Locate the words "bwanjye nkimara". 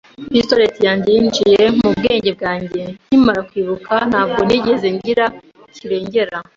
2.37-3.41